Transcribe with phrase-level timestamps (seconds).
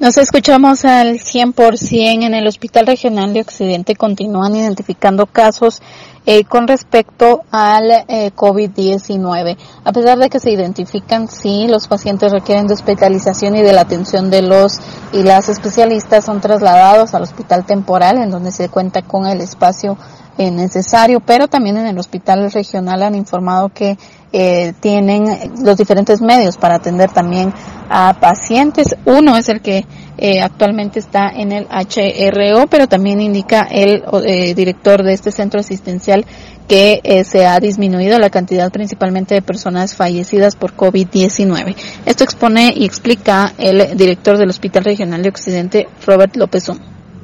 [0.00, 3.96] Nos escuchamos al 100% en el Hospital Regional de Occidente.
[3.96, 5.82] Continúan identificando casos
[6.24, 9.56] eh, con respecto al eh, COVID-19.
[9.82, 13.80] A pesar de que se identifican, sí, los pacientes requieren de hospitalización y de la
[13.80, 14.78] atención de los
[15.12, 19.98] y las especialistas son trasladados al hospital temporal en donde se cuenta con el espacio
[20.40, 23.98] eh, necesario, pero también en el hospital regional han informado que
[24.32, 25.24] eh, tienen
[25.64, 27.52] los diferentes medios para atender también
[27.88, 28.96] a pacientes.
[29.04, 29.84] Uno es el que
[30.16, 35.60] eh, actualmente está en el HRO, pero también indica el eh, director de este centro
[35.60, 36.26] asistencial
[36.66, 41.74] que eh, se ha disminuido la cantidad principalmente de personas fallecidas por COVID-19.
[42.04, 46.78] Esto expone y explica el director del Hospital Regional de Occidente, Robert López El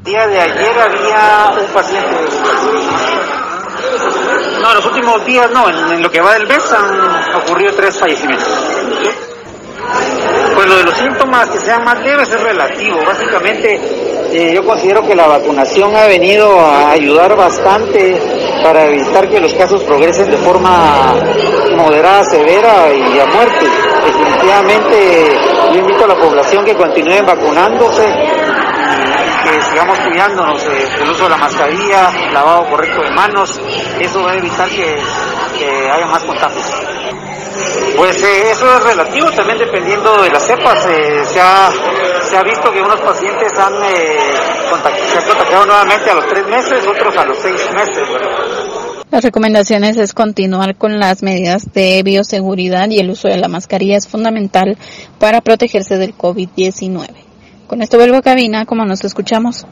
[0.04, 2.14] día de ayer había un paciente
[4.60, 7.98] no, en los últimos días no, en, lo que va del mes han ocurrido tres
[7.98, 8.73] fallecimientos.
[10.64, 12.96] Pues lo de los síntomas que sean más leves es relativo.
[13.04, 13.78] Básicamente
[14.32, 18.18] eh, yo considero que la vacunación ha venido a ayudar bastante
[18.62, 21.16] para evitar que los casos progresen de forma
[21.76, 23.66] moderada, severa y a muerte.
[24.06, 25.38] Definitivamente
[25.74, 28.06] yo invito a la población que continúen vacunándose
[29.44, 33.60] que sigamos cuidándonos eh, del uso de la mascarilla, lavado correcto de manos,
[34.00, 34.98] eso va a evitar que,
[35.92, 36.83] haya más contagios.
[37.96, 40.86] Pues eh, eso es relativo, también dependiendo de las cepas.
[40.86, 41.70] Eh, se, ha,
[42.28, 46.86] se ha visto que unos pacientes han, se han contagiado nuevamente a los tres meses,
[46.86, 48.02] otros a los seis meses.
[49.10, 53.96] Las recomendaciones es continuar con las medidas de bioseguridad y el uso de la mascarilla
[53.96, 54.76] es fundamental
[55.20, 57.10] para protegerse del COVID-19.
[57.68, 59.66] Con esto vuelvo a cabina, como nos escuchamos.